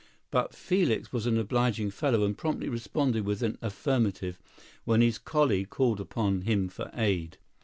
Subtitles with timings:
[0.31, 4.39] But Felix was an obliging fellow, and promptly responded with an affirmative
[4.83, 7.37] when his colleague called upon him for aid.